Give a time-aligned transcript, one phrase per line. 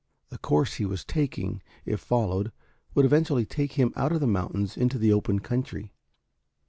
[0.29, 2.51] The course he was taking, if followed,
[2.95, 5.93] would eventually take him out of the mountains into the open country.